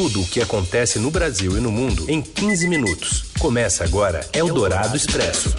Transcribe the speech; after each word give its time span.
tudo 0.00 0.22
o 0.22 0.26
que 0.26 0.40
acontece 0.40 0.98
no 0.98 1.10
Brasil 1.10 1.58
e 1.58 1.60
no 1.60 1.70
mundo 1.70 2.06
em 2.08 2.22
15 2.22 2.66
minutos. 2.68 3.24
Começa 3.38 3.84
agora 3.84 4.26
Eldorado 4.32 4.96
Expresso. 4.96 5.54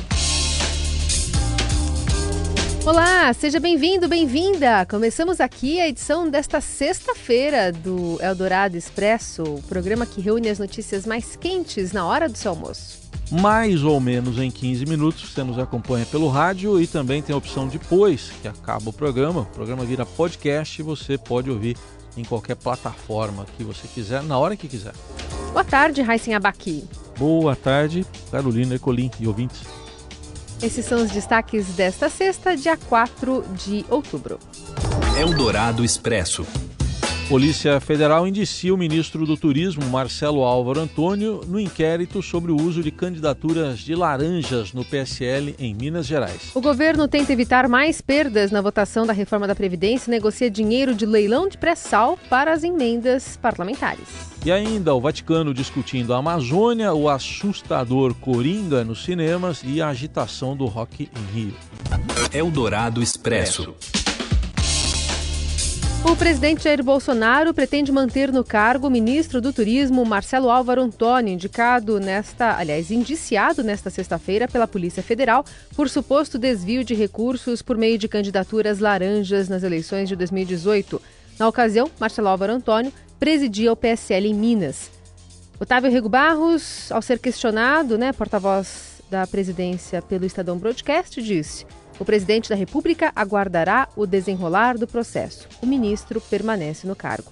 Olá, 2.83 3.31
seja 3.33 3.59
bem-vindo, 3.59 4.07
bem-vinda! 4.07 4.83
Começamos 4.88 5.39
aqui 5.39 5.79
a 5.79 5.88
edição 5.88 6.27
desta 6.27 6.59
sexta-feira 6.59 7.71
do 7.71 8.17
Eldorado 8.19 8.75
Expresso, 8.75 9.43
o 9.43 9.62
programa 9.62 10.07
que 10.07 10.19
reúne 10.19 10.49
as 10.49 10.58
notícias 10.58 11.05
mais 11.05 11.35
quentes 11.35 11.92
na 11.92 12.08
hora 12.08 12.28
do 12.28 12.35
seu 12.35 12.49
almoço. 12.49 12.99
Mais 13.31 13.83
ou 13.83 13.99
menos 13.99 14.39
em 14.39 14.49
15 14.49 14.87
minutos, 14.87 15.31
você 15.31 15.44
nos 15.44 15.60
acompanha 15.60 16.05
pelo 16.08 16.27
rádio 16.30 16.81
e 16.81 16.88
também 16.88 17.21
tem 17.21 17.35
a 17.35 17.38
opção 17.38 17.67
depois 17.67 18.31
que 18.41 18.48
acaba 18.48 18.89
o 18.89 18.94
programa. 18.94 19.41
O 19.41 19.45
programa 19.45 19.85
vira 19.85 20.03
podcast 20.03 20.81
e 20.81 20.84
você 20.84 21.16
pode 21.16 21.48
ouvir 21.52 21.77
em 22.17 22.23
qualquer 22.23 22.55
plataforma 22.55 23.45
que 23.57 23.63
você 23.63 23.88
quiser, 23.88 24.23
na 24.23 24.38
hora 24.38 24.55
que 24.55 24.67
quiser. 24.67 24.93
Boa 25.52 25.63
tarde, 25.63 26.02
Raíssen 26.02 26.33
Abaqui. 26.33 26.88
Boa 27.17 27.55
tarde, 27.55 28.05
Carolina 28.31 28.75
Ecolim 28.75 29.11
e 29.19 29.27
ouvintes. 29.27 29.61
Esses 30.61 30.85
são 30.85 31.03
os 31.03 31.09
destaques 31.09 31.67
desta 31.69 32.07
sexta, 32.07 32.55
dia 32.55 32.77
4 32.77 33.43
de 33.55 33.85
outubro. 33.89 34.39
Eldorado 35.19 35.83
Expresso. 35.83 36.45
Polícia 37.31 37.80
Federal 37.80 38.27
indicia 38.27 38.73
o 38.73 38.77
ministro 38.77 39.26
do 39.26 39.38
Turismo, 39.38 39.85
Marcelo 39.85 40.44
Álvaro 40.44 40.81
Antônio, 40.81 41.39
no 41.48 41.62
inquérito 41.62 42.22
sobre 42.22 42.52
o 42.52 42.62
uso 42.62 42.84
de 42.84 42.91
candidaturas 42.91 43.80
de 43.80 43.95
laranjas 43.95 44.73
no 44.73 44.84
PSL 44.84 45.55
em 45.58 45.73
Minas 45.73 46.05
Gerais. 46.05 46.52
O 46.53 46.59
governo 46.59 47.08
tenta 47.08 47.31
evitar 47.31 47.70
mais 47.70 48.02
perdas 48.02 48.52
na 48.52 48.59
votação 48.59 49.05
da 49.05 49.13
reforma 49.13 49.48
da 49.48 49.55
Previdência 49.55 50.09
e 50.09 50.12
negocia 50.12 50.52
dinheiro 50.52 50.94
de 50.94 51.05
leilão 51.05 51.48
de 51.48 51.58
pré-sal 51.58 52.20
para 52.30 52.52
as 52.52 52.66
emendas 52.66 53.38
parlamentares. 53.38 54.09
E 54.45 54.52
ainda 54.52 54.94
o 54.94 55.00
Vaticano 55.00 55.53
discutindo 55.53 56.13
a 56.13 56.17
Amazônia, 56.17 56.94
o 56.94 57.08
assustador 57.08 58.13
Coringa 58.13 58.83
nos 58.83 59.05
cinemas 59.05 59.61
e 59.64 59.81
a 59.81 59.88
agitação 59.88 60.53
do 60.53 60.66
Rock 60.66 61.09
em 61.16 61.33
Rio. 61.33 61.55
Eldorado 62.33 63.02
Expresso. 63.02 63.73
O 66.03 66.16
presidente 66.16 66.63
Jair 66.63 66.83
Bolsonaro 66.83 67.53
pretende 67.53 67.91
manter 67.91 68.33
no 68.33 68.44
cargo 68.44 68.88
o 68.88 68.89
ministro 68.89 69.39
do 69.39 69.53
Turismo, 69.53 70.03
Marcelo 70.03 70.49
Álvaro 70.49 70.81
Antônio, 70.81 71.31
indicado 71.31 71.99
nesta, 71.99 72.58
aliás, 72.58 72.89
indiciado 72.89 73.63
nesta 73.63 73.91
sexta-feira 73.91 74.47
pela 74.47 74.67
Polícia 74.67 75.03
Federal 75.03 75.45
por 75.75 75.88
suposto 75.89 76.39
desvio 76.39 76.83
de 76.83 76.95
recursos 76.95 77.61
por 77.61 77.77
meio 77.77 77.99
de 77.99 78.08
candidaturas 78.08 78.80
laranjas 78.80 79.47
nas 79.47 79.61
eleições 79.61 80.09
de 80.09 80.16
2018. 80.16 80.99
Na 81.38 81.47
ocasião, 81.47 81.89
Marcelo 81.99 82.30
Álvaro 82.30 82.53
Antônio 82.53 82.91
presidia 83.19 83.71
o 83.71 83.75
PSL 83.75 84.27
em 84.27 84.33
Minas. 84.33 84.89
Otávio 85.59 85.91
Rego 85.91 86.09
Barros, 86.09 86.91
ao 86.91 87.03
ser 87.03 87.19
questionado, 87.19 87.95
né, 87.95 88.11
porta-voz 88.11 89.03
da 89.09 89.27
presidência 89.27 90.02
pelo 90.02 90.25
Estadão 90.25 90.58
Broadcast, 90.58 91.21
disse: 91.21 91.63
o 92.02 92.05
presidente 92.05 92.49
da 92.49 92.55
República 92.55 93.11
aguardará 93.16 93.88
o 93.95 94.07
desenrolar 94.07 94.75
do 94.75 94.88
processo. 94.88 95.47
O 95.61 95.67
ministro 95.67 96.19
permanece 96.19 96.88
no 96.88 96.95
cargo. 96.95 97.31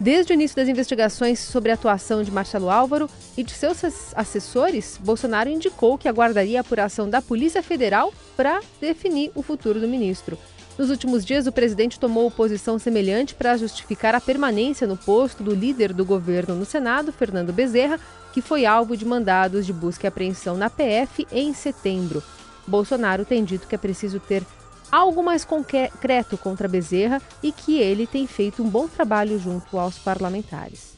Desde 0.00 0.32
o 0.32 0.34
início 0.34 0.56
das 0.56 0.68
investigações 0.68 1.38
sobre 1.38 1.70
a 1.70 1.74
atuação 1.74 2.24
de 2.24 2.30
Marcelo 2.32 2.68
Álvaro 2.68 3.08
e 3.36 3.44
de 3.44 3.52
seus 3.52 4.12
assessores, 4.16 4.98
Bolsonaro 5.00 5.48
indicou 5.48 5.96
que 5.96 6.08
aguardaria 6.08 6.58
a 6.58 6.62
apuração 6.62 7.08
da 7.08 7.22
Polícia 7.22 7.62
Federal 7.62 8.12
para 8.36 8.60
definir 8.80 9.30
o 9.36 9.42
futuro 9.42 9.78
do 9.78 9.86
ministro. 9.86 10.36
Nos 10.76 10.90
últimos 10.90 11.24
dias, 11.24 11.46
o 11.46 11.52
presidente 11.52 12.00
tomou 12.00 12.28
posição 12.28 12.76
semelhante 12.76 13.36
para 13.36 13.56
justificar 13.56 14.16
a 14.16 14.20
permanência 14.20 14.84
no 14.84 14.96
posto 14.96 15.44
do 15.44 15.54
líder 15.54 15.92
do 15.92 16.04
governo 16.04 16.56
no 16.56 16.64
Senado, 16.64 17.12
Fernando 17.12 17.52
Bezerra, 17.52 18.00
que 18.32 18.42
foi 18.42 18.66
alvo 18.66 18.96
de 18.96 19.04
mandados 19.04 19.64
de 19.64 19.72
busca 19.72 20.06
e 20.06 20.08
apreensão 20.08 20.56
na 20.56 20.68
PF 20.68 21.24
em 21.30 21.54
setembro. 21.54 22.20
Bolsonaro 22.68 23.24
tem 23.24 23.44
dito 23.44 23.66
que 23.66 23.74
é 23.74 23.78
preciso 23.78 24.20
ter 24.20 24.44
algo 24.90 25.22
mais 25.22 25.44
concreto 25.44 26.36
contra 26.38 26.68
Bezerra 26.68 27.20
e 27.42 27.52
que 27.52 27.78
ele 27.78 28.06
tem 28.06 28.26
feito 28.26 28.62
um 28.62 28.68
bom 28.68 28.86
trabalho 28.86 29.38
junto 29.38 29.78
aos 29.78 29.98
parlamentares. 29.98 30.96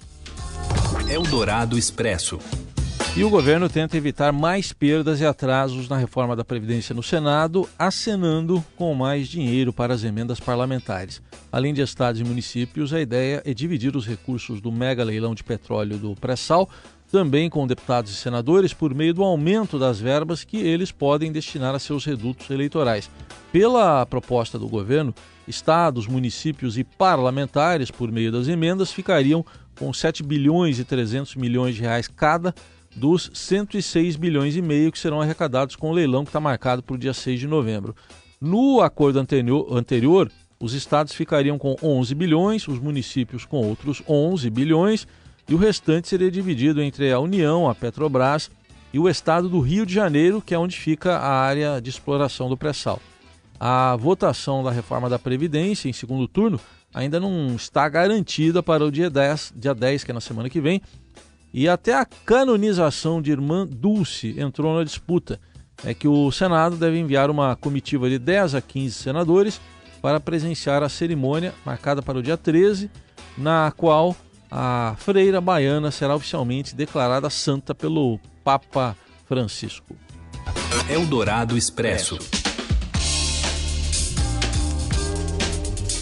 Eldorado 1.09 1.77
Expresso. 1.77 2.39
E 3.17 3.25
o 3.25 3.31
governo 3.31 3.69
tenta 3.69 3.97
evitar 3.97 4.33
mais 4.33 4.73
perdas 4.73 5.21
e 5.21 5.27
atrasos 5.27 5.89
na 5.89 5.97
reforma 5.97 6.37
da 6.37 6.45
Previdência 6.45 6.95
no 6.95 7.03
Senado, 7.03 7.69
acenando 7.77 8.65
com 8.77 8.95
mais 8.95 9.27
dinheiro 9.27 9.73
para 9.73 9.93
as 9.93 10.05
emendas 10.05 10.39
parlamentares. 10.39 11.21
Além 11.51 11.75
de 11.75 11.83
estados 11.83 12.21
e 12.21 12.25
municípios, 12.25 12.93
a 12.93 13.01
ideia 13.01 13.43
é 13.45 13.53
dividir 13.53 13.97
os 13.97 14.07
recursos 14.07 14.61
do 14.61 14.71
mega 14.71 15.03
leilão 15.03 15.35
de 15.35 15.43
petróleo 15.43 15.99
do 15.99 16.15
pré-sal 16.15 16.71
também 17.11 17.51
com 17.51 17.67
deputados 17.67 18.13
e 18.13 18.15
senadores 18.15 18.73
por 18.73 18.95
meio 18.95 19.13
do 19.13 19.25
aumento 19.25 19.79
das 19.79 19.99
verbas 19.99 20.45
que 20.45 20.59
eles 20.59 20.93
podem 20.93 21.33
destinar 21.33 21.75
a 21.75 21.79
seus 21.79 22.05
redutos 22.05 22.49
eleitorais. 22.51 23.11
Pela 23.53 24.07
proposta 24.07 24.59
do 24.59 24.69
governo, 24.69 25.15
estados, 25.47 26.07
municípios 26.07 26.79
e 26.79 26.85
parlamentares, 26.85 27.91
por 27.91 28.13
meio 28.13 28.31
das 28.31 28.47
emendas, 28.47 28.93
ficariam 28.93 29.45
com 29.79 29.93
7 29.93 30.23
bilhões 30.23 30.79
e 30.79 30.85
300 30.85 31.35
milhões 31.35 31.75
de 31.75 31.81
reais 31.81 32.07
cada 32.07 32.55
dos 32.95 33.31
106 33.35 34.17
bilhões 34.17 34.57
e 34.57 34.63
meio 34.63 34.93
que 34.93 34.99
serão 34.99 35.21
arrecadados 35.21 35.77
com 35.77 35.91
o 35.91 35.93
leilão 35.93 36.25
que 36.25 36.31
está 36.31 36.41
marcado 36.41 36.83
para 36.83 36.95
o 36.95 36.99
dia 36.99 37.15
6 37.15 37.41
de 37.41 37.47
novembro. 37.47 37.95
No 38.41 38.81
acordo 38.81 39.19
anterior, 39.19 39.67
anterior, 39.77 40.31
os 40.59 40.75
estados 40.75 41.15
ficariam 41.15 41.59
com 41.59 41.77
11 41.83 42.15
bilhões, 42.15 42.69
os 42.69 42.79
municípios 42.79 43.45
com 43.45 43.57
outros 43.59 44.03
11 44.09 44.49
bilhões 44.51 45.07
e 45.51 45.55
o 45.55 45.59
restante 45.59 46.07
seria 46.07 46.31
dividido 46.31 46.81
entre 46.81 47.11
a 47.11 47.19
União, 47.19 47.69
a 47.69 47.75
Petrobras 47.75 48.49
e 48.93 49.01
o 49.01 49.09
estado 49.09 49.49
do 49.49 49.59
Rio 49.59 49.85
de 49.85 49.93
Janeiro, 49.93 50.41
que 50.41 50.55
é 50.55 50.59
onde 50.59 50.79
fica 50.79 51.17
a 51.17 51.29
área 51.29 51.81
de 51.81 51.91
exploração 51.91 52.49
do 52.49 52.57
pré-sal. 52.57 53.01
A 53.59 53.97
votação 53.97 54.63
da 54.63 54.71
reforma 54.71 55.11
da 55.11 55.19
Previdência 55.19 55.89
em 55.89 55.93
segundo 55.93 56.29
turno 56.29 56.61
ainda 56.95 57.19
não 57.19 57.57
está 57.57 57.89
garantida 57.89 58.63
para 58.63 58.85
o 58.85 58.93
dia 58.93 59.11
10, 59.11 59.55
dia 59.57 59.75
10 59.75 60.05
que 60.05 60.13
é 60.13 60.15
na 60.15 60.21
semana 60.21 60.49
que 60.49 60.61
vem, 60.61 60.81
e 61.53 61.69
até 61.69 61.95
a 61.95 62.05
canonização 62.05 63.21
de 63.21 63.33
Irmã 63.33 63.67
Dulce 63.67 64.37
entrou 64.39 64.79
na 64.79 64.85
disputa. 64.85 65.41
É 65.85 65.93
que 65.93 66.07
o 66.07 66.31
Senado 66.31 66.77
deve 66.77 66.97
enviar 66.97 67.29
uma 67.29 67.57
comitiva 67.57 68.09
de 68.09 68.21
10 68.21 68.55
a 68.55 68.61
15 68.61 68.95
senadores 68.95 69.61
para 70.01 70.21
presenciar 70.21 70.85
a 70.85 70.89
cerimônia 70.89 71.53
marcada 71.67 72.01
para 72.01 72.19
o 72.19 72.23
dia 72.23 72.37
13, 72.37 72.89
na 73.37 73.73
qual 73.77 74.15
a 74.51 74.97
freira 74.99 75.41
baiana 75.41 75.91
será 75.91 76.15
oficialmente 76.15 76.75
declarada 76.75 77.31
santa 77.31 77.75
pelo 77.75 78.19
Papa 78.43 78.97
Francisco. 79.27 79.95
Eldorado 80.89 81.57
Expresso. 81.57 82.19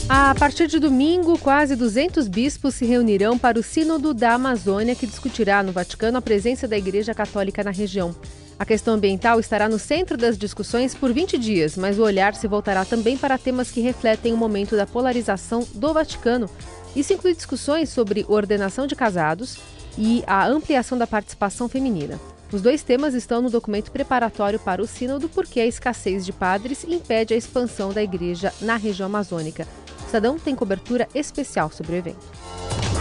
A 0.09 0.35
partir 0.35 0.67
de 0.67 0.79
domingo, 0.79 1.39
quase 1.39 1.77
200 1.77 2.29
bispos 2.29 2.77
se 2.77 2.87
reunirão 2.87 3.37
para 3.39 3.59
o 3.59 3.63
Sínodo 3.63 4.15
da 4.15 4.33
Amazônia, 4.33 4.95
que 4.95 5.07
discutirá 5.07 5.63
no 5.63 5.71
Vaticano 5.71 6.17
a 6.17 6.23
presença 6.23 6.67
da 6.67 6.79
Igreja 6.79 7.13
Católica 7.13 7.63
na 7.63 7.71
região. 7.71 8.17
A 8.59 8.65
questão 8.65 8.95
ambiental 8.95 9.39
estará 9.39 9.69
no 9.69 9.79
centro 9.79 10.17
das 10.17 10.37
discussões 10.37 10.95
por 10.95 11.13
20 11.13 11.39
dias, 11.39 11.77
mas 11.77 11.99
o 11.99 12.03
olhar 12.03 12.35
se 12.35 12.49
voltará 12.49 12.85
também 12.85 13.17
para 13.17 13.39
temas 13.39 13.71
que 13.71 13.81
refletem 13.81 14.33
o 14.33 14.37
momento 14.37 14.77
da 14.77 14.87
polarização 14.87 15.67
do 15.75 15.95
Vaticano, 15.95 16.51
isso 16.95 17.13
inclui 17.13 17.35
discussões 17.35 17.91
sobre 17.91 18.25
ordenação 18.29 18.87
de 18.87 18.97
casados 18.97 19.59
e 19.97 20.23
a 20.27 20.47
ampliação 20.47 20.97
da 20.97 21.07
participação 21.07 21.69
feminina. 21.69 22.19
Os 22.51 22.63
dois 22.63 22.83
temas 22.83 23.15
estão 23.15 23.43
no 23.43 23.51
documento 23.51 23.93
preparatório 23.93 24.59
para 24.59 24.83
o 24.83 24.87
Sínodo 24.87 25.29
porque 25.29 25.61
a 25.61 25.67
escassez 25.67 26.25
de 26.25 26.33
padres 26.33 26.85
impede 26.85 27.35
a 27.35 27.37
expansão 27.37 27.93
da 27.93 28.03
igreja 28.03 28.53
na 28.61 28.77
região 28.77 29.07
amazônica. 29.07 29.67
O 30.03 30.07
Estadão 30.07 30.39
tem 30.39 30.55
cobertura 30.55 31.07
especial 31.15 31.71
sobre 31.71 31.93
o 31.93 31.97
evento. 31.97 32.27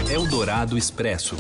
Eldorado 0.10 0.78
Expresso. 0.78 1.36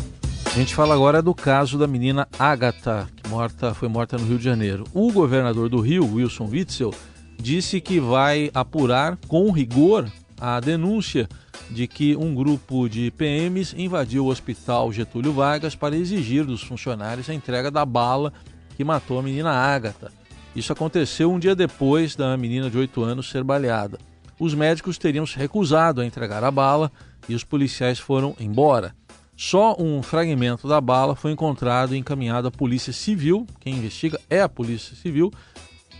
A 0.45 0.57
gente 0.57 0.73
fala 0.73 0.95
agora 0.95 1.21
do 1.21 1.35
caso 1.35 1.77
da 1.77 1.85
menina 1.85 2.27
Agatha, 2.39 3.07
morta, 3.27 3.73
foi 3.73 3.87
morta 3.87 4.17
no 4.17 4.25
Rio 4.25 4.37
de 4.37 4.43
Janeiro. 4.43 4.85
O 4.93 5.11
governador 5.11 5.69
do 5.69 5.79
Rio, 5.79 6.05
Wilson 6.05 6.45
Witzel, 6.45 6.93
disse 7.37 7.79
que 7.79 7.99
vai 7.99 8.49
apurar 8.53 9.17
com 9.27 9.51
rigor 9.51 10.09
a 10.39 10.59
denúncia 10.59 11.27
de 11.69 11.87
que 11.87 12.15
um 12.15 12.33
grupo 12.33 12.87
de 12.87 13.11
PMs 13.11 13.73
invadiu 13.77 14.25
o 14.25 14.29
hospital 14.29 14.91
Getúlio 14.91 15.33
Vargas 15.33 15.75
para 15.75 15.95
exigir 15.95 16.45
dos 16.45 16.63
funcionários 16.63 17.29
a 17.29 17.33
entrega 17.33 17.69
da 17.69 17.85
bala 17.85 18.31
que 18.75 18.83
matou 18.83 19.19
a 19.19 19.23
menina 19.23 19.51
Ágata. 19.51 20.11
Isso 20.55 20.71
aconteceu 20.71 21.31
um 21.31 21.37
dia 21.37 21.55
depois 21.55 22.15
da 22.15 22.35
menina 22.37 22.69
de 22.69 22.77
8 22.77 23.03
anos 23.03 23.29
ser 23.29 23.43
baleada. 23.43 23.99
Os 24.39 24.53
médicos 24.53 24.97
teriam 24.97 25.25
se 25.25 25.37
recusado 25.37 26.01
a 26.01 26.05
entregar 26.05 26.43
a 26.43 26.51
bala 26.51 26.91
e 27.27 27.35
os 27.35 27.43
policiais 27.43 27.99
foram 27.99 28.35
embora. 28.39 28.95
Só 29.37 29.75
um 29.77 30.01
fragmento 30.01 30.67
da 30.67 30.81
bala 30.81 31.15
foi 31.15 31.31
encontrado 31.31 31.93
e 31.93 31.97
encaminhado 31.99 32.47
à 32.47 32.51
Polícia 32.51 32.91
Civil, 32.91 33.45
quem 33.59 33.75
investiga 33.75 34.19
é 34.31 34.41
a 34.41 34.49
Polícia 34.49 34.95
Civil, 34.95 35.31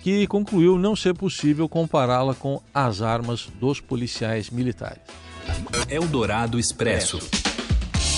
que 0.02 0.26
concluiu 0.26 0.76
não 0.80 0.96
ser 0.96 1.14
possível 1.14 1.70
compará-la 1.70 2.34
com 2.34 2.60
as 2.74 3.00
armas 3.04 3.48
dos 3.60 3.80
policiais 3.80 4.50
militares. 4.50 5.04
Eldorado 5.88 6.60
Expresso. 6.60 7.20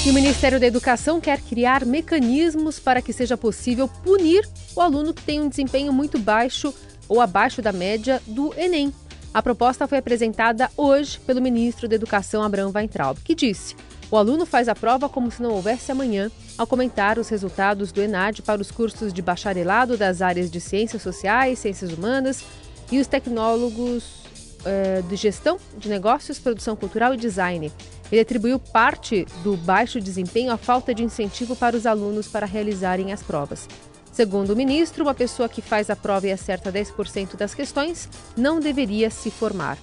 E 0.05 0.09
o 0.09 0.13
Ministério 0.13 0.57
da 0.57 0.65
Educação 0.65 1.19
quer 1.19 1.41
criar 1.41 1.85
mecanismos 1.85 2.79
para 2.79 3.01
que 3.01 3.11
seja 3.11 3.35
possível 3.35 3.89
punir 3.89 4.47
o 4.73 4.79
aluno 4.79 5.13
que 5.13 5.21
tem 5.21 5.41
um 5.41 5.49
desempenho 5.49 5.91
muito 5.91 6.17
baixo 6.17 6.73
ou 7.09 7.19
abaixo 7.19 7.61
da 7.61 7.73
média 7.73 8.21
do 8.25 8.53
Enem. 8.57 8.93
A 9.33 9.43
proposta 9.43 9.85
foi 9.85 9.97
apresentada 9.97 10.71
hoje 10.77 11.19
pelo 11.19 11.41
ministro 11.41 11.89
da 11.89 11.95
Educação, 11.95 12.41
Abraham 12.41 12.71
Weintraub, 12.73 13.19
que 13.21 13.35
disse: 13.35 13.75
o 14.11 14.17
aluno 14.17 14.45
faz 14.45 14.67
a 14.67 14.75
prova 14.75 15.07
como 15.07 15.29
se 15.29 15.41
não 15.41 15.51
houvesse 15.51 15.91
amanhã, 15.91 16.31
ao 16.57 16.65
comentar 16.65 17.19
os 17.19 17.29
resultados 17.29 17.91
do 17.91 18.01
ENAD 18.01 18.41
para 18.41 18.61
os 18.61 18.71
cursos 18.71 19.13
de 19.13 19.21
bacharelado 19.21 19.97
das 19.97 20.21
áreas 20.21 20.49
de 20.49 20.59
Ciências 20.59 21.01
Sociais, 21.01 21.59
Ciências 21.59 21.91
Humanas 21.91 22.43
e 22.91 22.99
os 22.99 23.07
tecnólogos 23.07 24.23
eh, 24.65 25.03
de 25.07 25.15
Gestão 25.15 25.59
de 25.77 25.87
Negócios, 25.89 26.39
Produção 26.39 26.75
Cultural 26.75 27.13
e 27.13 27.17
Design. 27.17 27.71
Ele 28.11 28.21
atribuiu 28.21 28.57
parte 28.57 29.27
do 29.43 29.55
baixo 29.55 30.01
desempenho 30.01 30.51
à 30.51 30.57
falta 30.57 30.93
de 30.93 31.03
incentivo 31.03 31.55
para 31.55 31.77
os 31.77 31.85
alunos 31.85 32.27
para 32.27 32.47
realizarem 32.47 33.13
as 33.13 33.21
provas. 33.21 33.67
Segundo 34.11 34.49
o 34.49 34.55
ministro, 34.55 35.03
uma 35.03 35.13
pessoa 35.13 35.47
que 35.47 35.61
faz 35.61 35.89
a 35.89 35.95
prova 35.95 36.27
e 36.27 36.31
acerta 36.31 36.71
10% 36.71 37.37
das 37.37 37.53
questões 37.53 38.09
não 38.35 38.59
deveria 38.59 39.09
se 39.09 39.29
formar. 39.29 39.77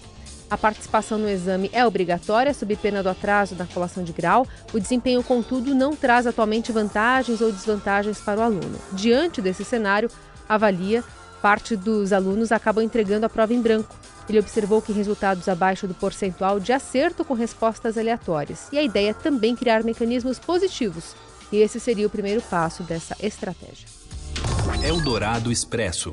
A 0.48 0.56
participação 0.56 1.19
no 1.19 1.28
exame 1.28 1.69
é 1.72 1.84
obrigatória, 1.84 2.54
sob 2.54 2.76
pena 2.76 3.02
do 3.02 3.08
atraso 3.08 3.56
na 3.56 3.66
colação 3.66 4.04
de 4.04 4.12
grau. 4.12 4.46
O 4.72 4.78
desempenho, 4.78 5.22
contudo, 5.22 5.75
não 5.75 5.96
traz 5.96 6.26
atualmente 6.26 6.70
vantagens 6.70 7.40
ou 7.40 7.50
desvantagens 7.50 8.20
para 8.20 8.40
o 8.40 8.43
aluno. 8.43 8.78
Diante 8.93 9.43
desse 9.43 9.64
cenário, 9.64 10.08
avalia, 10.48 11.02
parte 11.43 11.75
dos 11.75 12.12
alunos 12.12 12.52
acabam 12.52 12.84
entregando 12.84 13.26
a 13.26 13.28
prova 13.28 13.52
em 13.52 13.60
branco. 13.60 13.96
Ele 14.28 14.38
observou 14.38 14.81
que 14.81 14.93
resultados 14.93 15.48
abaixo 15.48 15.87
do 15.87 15.94
percentual 15.94 16.60
de 16.60 16.72
acerto 16.72 17.25
com 17.25 17.34
respostas 17.34 17.98
aleatórias. 17.98 18.69
E 18.72 18.78
a 18.78 18.82
ideia 18.82 19.10
é 19.10 19.14
também 19.14 19.54
criar 19.56 19.82
mecanismos 19.82 20.38
positivos. 20.38 21.14
E 21.50 21.58
esse 21.58 21.78
seria 21.78 22.06
o 22.06 22.10
primeiro 22.10 22.43
passo 22.43 22.82
dessa 22.82 23.16
estratégia. 23.20 23.87
Eldorado 24.82 25.50
Expresso. 25.50 26.12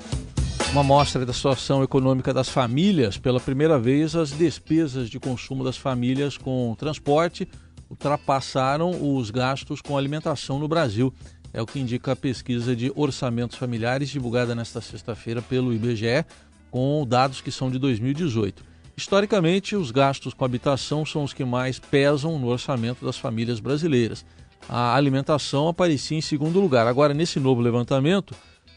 Uma 0.73 0.81
amostra 0.81 1.23
da 1.23 1.31
situação 1.31 1.83
econômica 1.83 2.33
das 2.33 2.49
famílias. 2.49 3.15
Pela 3.15 3.39
primeira 3.39 3.77
vez, 3.77 4.15
as 4.15 4.31
despesas 4.31 5.07
de 5.07 5.19
consumo 5.19 5.63
das 5.63 5.77
famílias 5.77 6.35
com 6.35 6.75
transporte 6.75 7.47
ultrapassaram 7.91 9.15
os 9.15 9.29
gastos 9.29 9.81
com 9.81 9.95
alimentação 9.95 10.57
no 10.57 10.67
Brasil. 10.67 11.13
É 11.53 11.61
o 11.61 11.67
que 11.67 11.79
indica 11.79 12.13
a 12.13 12.15
pesquisa 12.15 12.75
de 12.75 12.91
orçamentos 12.95 13.55
familiares 13.55 14.09
divulgada 14.09 14.55
nesta 14.55 14.81
sexta-feira 14.81 15.43
pelo 15.43 15.71
IBGE, 15.71 16.25
com 16.71 17.05
dados 17.07 17.39
que 17.39 17.51
são 17.51 17.69
de 17.69 17.77
2018. 17.77 18.63
Historicamente, 18.97 19.75
os 19.75 19.91
gastos 19.91 20.33
com 20.33 20.43
habitação 20.43 21.05
são 21.05 21.23
os 21.23 21.33
que 21.33 21.45
mais 21.45 21.77
pesam 21.77 22.39
no 22.39 22.47
orçamento 22.47 23.05
das 23.05 23.19
famílias 23.19 23.59
brasileiras. 23.59 24.25
A 24.67 24.95
alimentação 24.95 25.67
aparecia 25.67 26.17
em 26.17 26.21
segundo 26.21 26.59
lugar. 26.59 26.87
Agora, 26.87 27.13
nesse 27.13 27.39
novo 27.39 27.61
levantamento, 27.61 28.33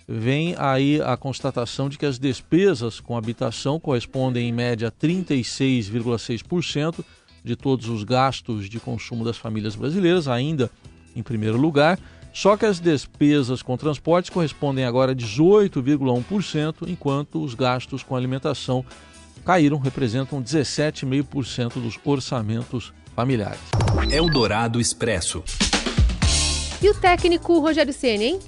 vem 0.08 0.54
aí 0.58 1.00
a 1.00 1.16
constatação 1.16 1.88
de 1.88 1.98
que 1.98 2.06
as 2.06 2.18
despesas 2.18 3.00
com 3.00 3.16
habitação 3.16 3.80
correspondem 3.80 4.48
em 4.48 4.52
média 4.52 4.88
a 4.88 4.92
36,6% 4.92 7.04
de 7.42 7.56
todos 7.56 7.88
os 7.88 8.04
gastos 8.04 8.68
de 8.68 8.78
consumo 8.78 9.24
das 9.24 9.36
famílias 9.36 9.74
brasileiras, 9.74 10.28
ainda 10.28 10.70
em 11.14 11.22
primeiro 11.22 11.56
lugar. 11.56 11.98
Só 12.32 12.56
que 12.56 12.66
as 12.66 12.78
despesas 12.78 13.62
com 13.62 13.76
transportes 13.76 14.30
correspondem 14.30 14.84
agora 14.84 15.12
a 15.12 15.14
18,1%, 15.14 16.86
enquanto 16.86 17.42
os 17.42 17.54
gastos 17.54 18.02
com 18.02 18.14
alimentação 18.14 18.84
caíram, 19.44 19.78
representam 19.78 20.42
17,5% 20.42 21.80
dos 21.80 21.98
orçamentos 22.04 22.92
familiares. 23.14 23.60
Eldorado 24.10 24.80
Expresso. 24.80 25.42
E 26.82 26.90
o 26.90 26.94
técnico 26.94 27.58
Rogério 27.58 27.92
Ceni, 27.92 28.24
hein? 28.24 28.40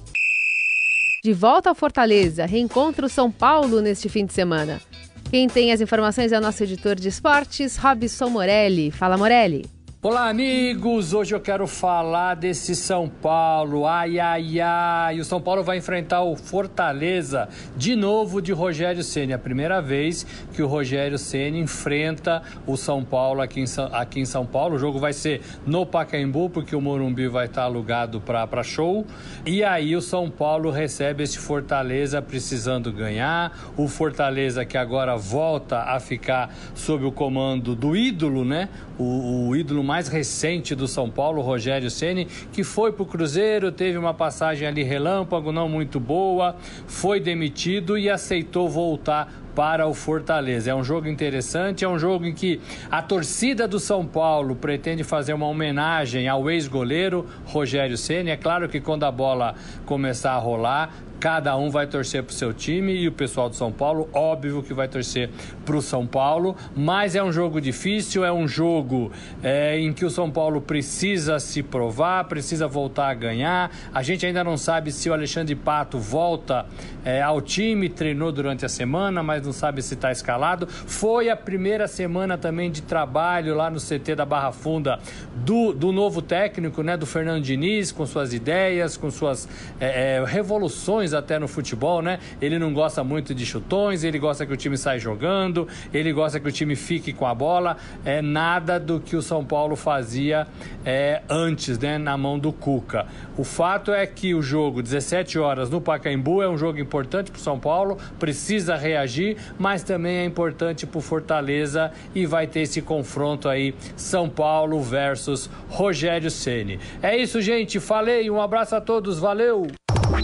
De 1.21 1.33
volta 1.33 1.67
ao 1.67 1.75
Fortaleza, 1.75 2.45
reencontra 2.45 3.05
o 3.05 3.09
São 3.09 3.29
Paulo 3.29 3.81
neste 3.81 4.07
fim 4.07 4.25
de 4.25 4.31
semana. 4.31 4.81
Quem 5.29 5.49
tem 5.49 5.73
as 5.73 5.81
informações 5.81 6.31
é 6.31 6.37
o 6.37 6.41
nosso 6.41 6.63
editor 6.63 6.95
de 6.95 7.09
esportes, 7.09 7.75
Robson 7.75 8.29
Morelli. 8.29 8.89
Fala, 8.89 9.17
Morelli. 9.17 9.65
Olá, 10.01 10.29
amigos! 10.29 11.13
Hoje 11.13 11.35
eu 11.35 11.41
quero 11.41 11.67
falar 11.67 12.33
desse 12.33 12.73
São 12.73 13.09
Paulo. 13.09 13.85
Ai, 13.85 14.17
ai, 14.17 14.61
ai! 14.61 15.19
O 15.19 15.25
São 15.25 15.41
Paulo 15.41 15.61
vai 15.61 15.77
enfrentar 15.77 16.23
o 16.23 16.37
Fortaleza 16.37 17.49
de 17.75 17.97
novo 17.97 18.41
de 18.41 18.53
Rogério 18.53 19.03
Ceni. 19.03 19.33
A 19.33 19.37
primeira 19.37 19.81
vez 19.81 20.25
que 20.53 20.63
o 20.63 20.67
Rogério 20.67 21.17
Ceni 21.17 21.59
enfrenta 21.59 22.41
o 22.65 22.77
São 22.77 23.03
Paulo 23.03 23.41
aqui 23.41 23.59
em, 23.59 23.65
aqui 23.91 24.21
em 24.21 24.25
São 24.25 24.45
Paulo. 24.45 24.77
O 24.77 24.79
jogo 24.79 24.99
vai 24.99 25.11
ser 25.11 25.41
no 25.65 25.85
Pacaembu, 25.85 26.49
porque 26.49 26.77
o 26.77 26.79
Morumbi 26.79 27.27
vai 27.27 27.47
estar 27.47 27.63
alugado 27.63 28.21
para 28.21 28.63
show. 28.63 29.05
E 29.45 29.65
aí 29.65 29.97
o 29.97 30.01
São 30.01 30.29
Paulo 30.29 30.71
recebe 30.71 31.23
esse 31.23 31.37
Fortaleza 31.37 32.21
precisando 32.21 32.89
ganhar. 32.89 33.51
O 33.75 33.89
Fortaleza 33.89 34.63
que 34.63 34.77
agora 34.77 35.17
volta 35.17 35.81
a 35.81 35.99
ficar 35.99 36.55
sob 36.73 37.03
o 37.03 37.11
comando 37.11 37.75
do 37.75 37.97
ídolo, 37.97 38.45
né? 38.45 38.69
O, 38.97 39.49
o 39.49 39.55
ídolo 39.57 39.88
mais 39.89 40.07
recente 40.07 40.75
do 40.75 40.87
São 40.87 41.09
Paulo, 41.09 41.41
Rogério 41.41 41.89
Ceni, 41.89 42.25
que 42.53 42.63
foi 42.63 42.91
para 42.91 43.01
o 43.01 43.05
Cruzeiro, 43.07 43.71
teve 43.71 43.97
uma 43.97 44.13
passagem 44.13 44.67
ali 44.67 44.83
relâmpago, 44.83 45.51
não 45.51 45.67
muito 45.67 45.99
boa, 45.99 46.55
foi 46.85 47.19
demitido 47.19 47.97
e 47.97 48.07
aceitou 48.07 48.69
voltar 48.69 49.33
para 49.59 49.85
o 49.85 49.93
Fortaleza. 49.93 50.71
É 50.71 50.73
um 50.73 50.85
jogo 50.85 51.09
interessante, 51.09 51.83
é 51.83 51.89
um 51.89 51.99
jogo 51.99 52.25
em 52.25 52.33
que 52.33 52.61
a 52.89 53.01
torcida 53.01 53.67
do 53.67 53.77
São 53.77 54.05
Paulo 54.05 54.55
pretende 54.55 55.03
fazer 55.03 55.33
uma 55.33 55.47
homenagem 55.47 56.29
ao 56.29 56.49
ex-goleiro 56.49 57.27
Rogério 57.43 57.97
Ceni. 57.97 58.29
É 58.29 58.37
claro 58.37 58.69
que 58.69 58.79
quando 58.79 59.03
a 59.03 59.11
bola 59.11 59.55
começar 59.85 60.31
a 60.31 60.37
rolar, 60.37 60.93
Cada 61.19 61.57
um 61.57 61.69
vai 61.69 61.85
torcer 61.85 62.23
para 62.23 62.31
o 62.31 62.33
seu 62.33 62.53
time 62.53 62.93
e 62.93 63.05
o 63.05 63.11
pessoal 63.11 63.49
do 63.49 63.55
São 63.55 63.73
Paulo, 63.73 64.07
óbvio 64.13 64.63
que 64.63 64.73
vai 64.73 64.87
torcer 64.87 65.29
para 65.65 65.75
o 65.75 65.81
São 65.81 66.07
Paulo, 66.07 66.55
mas 66.73 67.13
é 67.13 67.21
um 67.21 67.29
jogo 67.29 67.59
difícil, 67.59 68.23
é 68.23 68.31
um 68.31 68.47
jogo 68.47 69.11
é, 69.43 69.77
em 69.77 69.91
que 69.91 70.05
o 70.05 70.09
São 70.09 70.31
Paulo 70.31 70.61
precisa 70.61 71.37
se 71.37 71.61
provar, 71.61 72.23
precisa 72.23 72.69
voltar 72.69 73.09
a 73.09 73.13
ganhar. 73.13 73.69
A 73.93 74.01
gente 74.01 74.25
ainda 74.25 74.45
não 74.45 74.55
sabe 74.55 74.93
se 74.93 75.09
o 75.09 75.13
Alexandre 75.13 75.55
Pato 75.55 75.99
volta 75.99 76.65
é, 77.03 77.21
ao 77.21 77.41
time, 77.41 77.89
treinou 77.89 78.31
durante 78.31 78.65
a 78.65 78.69
semana, 78.69 79.21
mas 79.21 79.45
não 79.49 79.53
sabe 79.53 79.81
se 79.81 79.95
está 79.95 80.11
escalado. 80.11 80.67
Foi 80.67 81.29
a 81.29 81.35
primeira 81.35 81.87
semana 81.87 82.37
também 82.37 82.71
de 82.71 82.83
trabalho 82.83 83.55
lá 83.55 83.69
no 83.69 83.79
CT 83.79 84.15
da 84.15 84.25
Barra 84.25 84.51
Funda 84.51 84.99
do, 85.35 85.73
do 85.73 85.91
novo 85.91 86.21
técnico, 86.21 86.83
né, 86.83 86.95
do 86.95 87.05
Fernando 87.05 87.43
Diniz, 87.43 87.91
com 87.91 88.05
suas 88.05 88.31
ideias, 88.31 88.95
com 88.95 89.09
suas 89.09 89.49
é, 89.79 90.17
é 90.17 90.23
revoluções 90.23 91.13
até 91.13 91.39
no 91.39 91.47
futebol, 91.47 92.01
né? 92.01 92.19
Ele 92.39 92.59
não 92.59 92.73
gosta 92.73 93.03
muito 93.03 93.33
de 93.33 93.45
chutões, 93.45 94.03
ele 94.03 94.19
gosta 94.19 94.45
que 94.45 94.53
o 94.53 94.57
time 94.57 94.77
saia 94.77 94.99
jogando, 94.99 95.67
ele 95.91 96.13
gosta 96.13 96.39
que 96.39 96.47
o 96.47 96.51
time 96.51 96.75
fique 96.75 97.11
com 97.11 97.25
a 97.25 97.33
bola. 97.33 97.77
É 98.05 98.21
nada 98.21 98.79
do 98.79 98.99
que 98.99 99.15
o 99.15 99.21
São 99.21 99.43
Paulo 99.43 99.75
fazia 99.75 100.47
é, 100.85 101.21
antes, 101.27 101.79
né? 101.79 101.97
Na 101.97 102.15
mão 102.15 102.37
do 102.37 102.53
Cuca. 102.53 103.07
O 103.35 103.43
fato 103.43 103.91
é 103.91 104.05
que 104.05 104.35
o 104.35 104.41
jogo, 104.41 104.83
17 104.83 105.39
horas 105.39 105.69
no 105.69 105.81
Pacaembu, 105.81 106.43
é 106.43 106.49
um 106.49 106.57
jogo 106.57 106.79
importante 106.79 107.31
para 107.31 107.39
o 107.39 107.41
São 107.41 107.59
Paulo, 107.59 107.97
precisa 108.19 108.75
reagir, 108.75 109.37
mas 109.57 109.83
também 109.83 110.17
é 110.17 110.25
importante 110.25 110.85
para 110.85 110.97
o 110.97 111.01
Fortaleza 111.01 111.91
e 112.13 112.25
vai 112.25 112.47
ter 112.47 112.61
esse 112.61 112.81
confronto 112.81 113.47
aí, 113.47 113.73
São 113.95 114.29
Paulo 114.29 114.81
versus 114.81 115.49
Rogério 115.69 116.31
Ceni. 116.31 116.79
É 117.01 117.17
isso, 117.17 117.41
gente. 117.41 117.79
Falei, 117.79 118.29
um 118.29 118.41
abraço 118.41 118.75
a 118.75 118.81
todos, 118.81 119.19
valeu! 119.19 119.67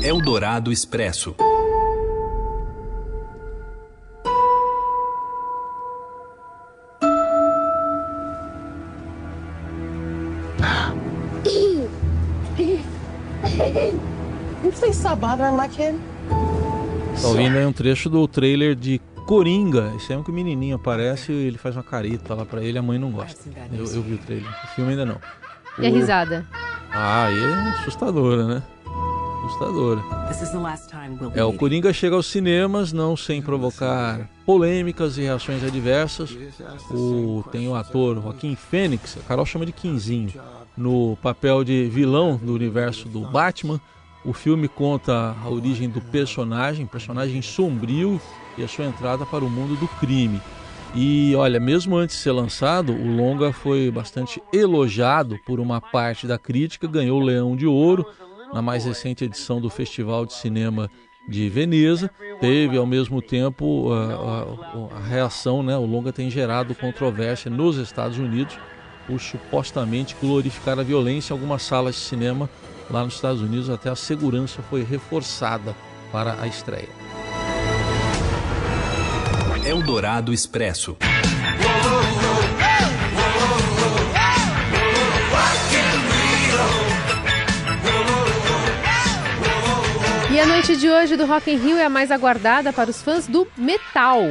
Eldorado 0.03 0.71
Expresso. 0.71 1.35
Tá 17.21 17.27
ouvindo 17.27 17.57
aí 17.57 17.65
um 17.65 17.73
trecho 17.73 18.09
do 18.09 18.27
trailer 18.27 18.75
de 18.75 18.99
Coringa. 19.25 19.93
Esse 19.95 20.13
é 20.13 20.17
um 20.17 20.23
que 20.23 20.29
o 20.29 20.33
menininho 20.33 20.75
aparece 20.75 21.31
e 21.31 21.47
ele 21.47 21.57
faz 21.57 21.75
uma 21.75 21.83
careta 21.83 22.33
lá 22.33 22.45
pra 22.45 22.63
ele, 22.63 22.77
a 22.77 22.81
mãe 22.81 22.99
não 22.99 23.11
gosta. 23.11 23.49
Eu, 23.71 23.85
eu 23.85 24.01
vi 24.01 24.13
o 24.13 24.17
trailer. 24.17 24.49
O 24.63 24.67
filme 24.75 24.91
ainda 24.91 25.05
não. 25.05 25.19
E 25.79 25.87
a 25.87 25.89
risada? 25.89 26.45
Ah, 26.91 27.25
aí 27.25 27.37
é 27.37 27.69
assustadora, 27.79 28.45
né? 28.45 28.63
assustadora. 29.45 30.01
É, 31.35 31.43
o 31.43 31.53
Coringa 31.53 31.93
chega 31.93 32.15
aos 32.15 32.25
cinemas 32.25 32.91
não 32.91 33.15
sem 33.15 33.41
provocar 33.41 34.29
polêmicas 34.45 35.17
e 35.17 35.21
reações 35.21 35.63
adversas. 35.63 36.35
O, 36.91 37.43
tem 37.51 37.67
o 37.67 37.75
ator 37.75 38.21
Joaquim 38.21 38.55
Fênix, 38.55 39.17
a 39.17 39.27
Carol 39.27 39.45
chama 39.45 39.65
de 39.65 39.71
Quinzinho, 39.71 40.33
no 40.75 41.17
papel 41.21 41.63
de 41.63 41.87
vilão 41.89 42.37
do 42.37 42.53
universo 42.53 43.07
do 43.07 43.21
Batman. 43.21 43.79
O 44.25 44.33
filme 44.33 44.67
conta 44.67 45.35
a 45.39 45.49
origem 45.49 45.87
do 45.87 46.01
personagem, 46.01 46.87
personagem 46.87 47.43
sombrio 47.43 48.19
e 48.57 48.63
a 48.63 48.67
sua 48.67 48.85
entrada 48.85 49.23
para 49.23 49.45
o 49.45 49.49
mundo 49.49 49.75
do 49.79 49.87
crime. 49.87 50.41
E 50.95 51.35
olha, 51.35 51.59
mesmo 51.59 51.95
antes 51.95 52.15
de 52.15 52.21
ser 52.23 52.31
lançado, 52.31 52.91
o 52.91 53.15
longa 53.15 53.53
foi 53.53 53.91
bastante 53.91 54.41
elogiado 54.51 55.37
por 55.45 55.59
uma 55.59 55.79
parte 55.79 56.25
da 56.25 56.39
crítica, 56.39 56.87
ganhou 56.87 57.21
o 57.21 57.23
Leão 57.23 57.55
de 57.55 57.67
Ouro 57.67 58.05
na 58.51 58.61
mais 58.61 58.85
recente 58.85 59.23
edição 59.23 59.61
do 59.61 59.69
Festival 59.69 60.25
de 60.25 60.33
Cinema 60.33 60.89
de 61.27 61.47
Veneza. 61.47 62.09
Teve 62.39 62.77
ao 62.77 62.85
mesmo 62.85 63.21
tempo 63.21 63.91
a, 63.91 64.47
a, 64.93 64.97
a 64.97 64.99
reação, 65.01 65.61
né? 65.61 65.77
O 65.77 65.85
longa 65.85 66.11
tem 66.11 66.31
gerado 66.31 66.73
controvérsia 66.73 67.51
nos 67.51 67.77
Estados 67.77 68.17
Unidos 68.17 68.57
por 69.05 69.19
supostamente 69.19 70.15
glorificar 70.19 70.79
a 70.79 70.83
violência 70.83 71.31
em 71.31 71.35
algumas 71.35 71.61
salas 71.61 71.93
de 71.93 72.01
cinema 72.01 72.49
lá 72.89 73.03
nos 73.03 73.15
Estados 73.15 73.41
Unidos. 73.41 73.69
Até 73.69 73.89
a 73.89 73.95
segurança 73.95 74.61
foi 74.69 74.83
reforçada 74.83 75.75
para 76.11 76.41
a 76.41 76.47
estreia. 76.47 76.89
Eldorado 79.65 80.31
Expresso. 80.31 80.95
E 90.31 90.39
a 90.39 90.45
noite 90.45 90.75
de 90.75 90.89
hoje 90.89 91.15
do 91.15 91.25
Rock 91.25 91.49
in 91.49 91.57
Rio 91.57 91.77
é 91.77 91.85
a 91.85 91.89
mais 91.89 92.11
aguardada 92.11 92.71
para 92.71 92.89
os 92.89 93.01
fãs 93.01 93.25
do 93.25 93.47
metal. 93.57 94.21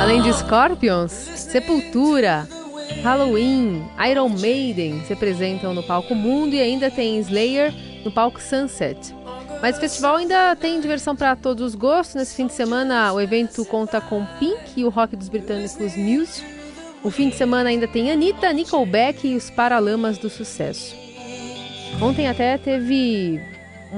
Além 0.00 0.22
de 0.22 0.32
Scorpions, 0.32 1.12
Sepultura, 1.12 2.48
Halloween, 3.02 3.84
Iron 4.10 4.28
Maiden 4.28 5.02
se 5.04 5.12
apresentam 5.12 5.74
no 5.74 5.82
palco 5.82 6.14
Mundo 6.14 6.54
e 6.54 6.60
ainda 6.60 6.90
tem 6.90 7.18
Slayer 7.18 7.72
no 8.04 8.10
palco 8.10 8.40
Sunset. 8.40 9.14
Mas 9.60 9.76
o 9.76 9.80
festival 9.80 10.16
ainda 10.16 10.54
tem 10.54 10.80
diversão 10.80 11.16
para 11.16 11.34
todos 11.34 11.64
os 11.64 11.74
gostos. 11.74 12.14
Nesse 12.14 12.36
fim 12.36 12.46
de 12.46 12.52
semana, 12.52 13.12
o 13.12 13.20
evento 13.20 13.64
conta 13.64 14.00
com 14.00 14.24
Pink 14.38 14.72
e 14.76 14.84
o 14.84 14.90
rock 14.90 15.16
dos 15.16 15.28
britânicos 15.28 15.96
Muse. 15.96 16.44
O 17.02 17.10
fim 17.10 17.28
de 17.28 17.36
semana 17.36 17.70
ainda 17.70 17.88
tem 17.88 18.10
Anitta, 18.10 18.52
Nickelback 18.52 19.26
e 19.26 19.36
os 19.36 19.50
Paralamas 19.50 20.18
do 20.18 20.28
Sucesso. 20.28 20.94
Ontem 22.00 22.28
até 22.28 22.58
teve 22.58 23.40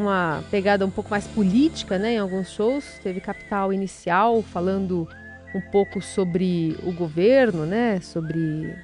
uma 0.01 0.43
pegada 0.51 0.85
um 0.87 0.91
pouco 0.91 1.11
mais 1.11 1.27
política 1.27 1.99
né, 1.99 2.15
em 2.15 2.19
alguns 2.19 2.51
shows. 2.51 2.99
Teve 3.03 3.21
Capital 3.21 3.73
Inicial 3.73 4.43
falando 4.43 5.09
um 5.55 5.61
pouco 5.61 6.01
sobre 6.01 6.77
o 6.83 6.93
governo, 6.93 7.65
né? 7.65 8.01
Sobre 8.01 8.75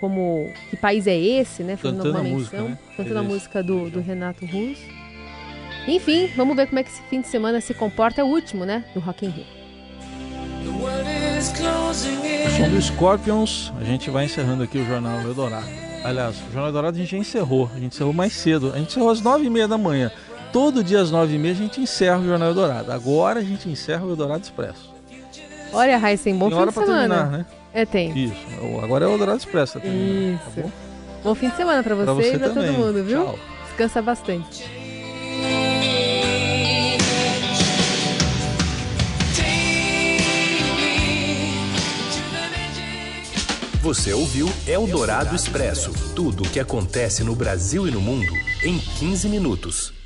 como 0.00 0.52
que 0.70 0.76
país 0.76 1.06
é 1.06 1.16
esse, 1.16 1.62
né? 1.62 1.76
Fazendo 1.76 2.10
uma 2.10 2.22
menção, 2.22 2.38
música, 2.38 2.62
né? 2.62 2.78
cantando 2.96 3.18
a 3.18 3.22
música 3.22 3.62
do, 3.62 3.90
do 3.90 4.00
Renato 4.00 4.44
Russo. 4.44 4.82
Enfim, 5.86 6.30
vamos 6.36 6.56
ver 6.56 6.66
como 6.66 6.78
é 6.78 6.82
que 6.82 6.90
esse 6.90 7.02
fim 7.02 7.20
de 7.20 7.28
semana 7.28 7.60
se 7.60 7.72
comporta. 7.72 8.20
É 8.20 8.24
o 8.24 8.26
último, 8.26 8.64
né? 8.64 8.84
Do 8.94 9.00
Rock 9.00 9.26
in 9.26 9.30
Rio. 9.30 9.58
O 11.88 12.50
som 12.50 12.68
do 12.68 12.82
Scorpions, 12.82 13.72
a 13.80 13.84
gente 13.84 14.10
vai 14.10 14.26
encerrando 14.26 14.62
aqui 14.64 14.78
o 14.78 14.84
Jornal 14.84 15.20
Eldorado. 15.22 15.66
Aliás, 16.04 16.36
o 16.36 16.44
Jornal 16.52 16.66
Eldorado 16.66 16.96
a 16.96 17.00
gente 17.00 17.10
já 17.10 17.16
encerrou. 17.16 17.70
A 17.74 17.78
gente 17.78 17.94
encerrou 17.94 18.12
mais 18.12 18.32
cedo. 18.32 18.72
A 18.72 18.78
gente 18.78 18.90
encerrou 18.90 19.10
às 19.10 19.20
nove 19.20 19.46
e 19.46 19.50
meia 19.50 19.66
da 19.66 19.78
manhã. 19.78 20.10
Todo 20.52 20.82
dia 20.82 21.00
às 21.00 21.10
nove 21.10 21.34
e 21.34 21.38
meia 21.38 21.54
a 21.54 21.56
gente 21.56 21.80
encerra 21.80 22.18
o 22.18 22.24
Jornal 22.24 22.48
Eldorado. 22.48 22.90
Agora 22.90 23.40
a 23.40 23.44
gente 23.44 23.68
encerra 23.68 24.04
o 24.04 24.10
Eldorado 24.10 24.42
Expresso. 24.42 24.92
Olha, 25.72 25.98
Raíssen, 25.98 26.36
bom 26.36 26.48
tem 26.48 26.58
fim 26.58 26.66
de 26.66 26.72
semana. 26.72 27.14
Terminar, 27.16 27.30
né? 27.30 27.46
É, 27.74 27.84
tem. 27.84 28.16
Isso. 28.16 28.34
Agora 28.82 29.04
é 29.04 29.08
o 29.08 29.12
Eldorado 29.12 29.38
Expresso. 29.38 29.78
Tá 29.78 29.86
Isso. 29.86 30.38
Tá 30.54 30.62
bom? 30.62 30.70
bom 31.22 31.34
fim 31.34 31.50
de 31.50 31.56
semana 31.56 31.82
pra 31.82 31.94
você, 31.94 32.04
pra 32.04 32.14
você 32.14 32.34
e 32.34 32.38
pra 32.38 32.48
também. 32.48 32.72
todo 32.74 32.78
mundo, 32.86 33.04
viu? 33.04 33.24
Tchau. 33.24 33.38
Descansa 33.68 34.02
bastante. 34.02 34.64
Você 43.82 44.12
ouviu 44.12 44.48
Eldorado 44.66 45.34
Expresso 45.34 45.92
tudo 46.14 46.42
o 46.42 46.48
que 46.48 46.60
acontece 46.60 47.22
no 47.22 47.34
Brasil 47.34 47.86
e 47.86 47.90
no 47.90 48.00
mundo 48.00 48.32
em 48.62 48.78
15 48.78 49.28
minutos. 49.28 49.97